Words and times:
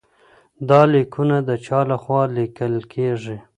دا 0.69 0.81
لیکونه 0.93 1.37
د 1.47 1.51
چا 1.65 1.79
لخوا 1.89 2.21
لیکل 2.37 2.73
کیږي؟ 2.91 3.37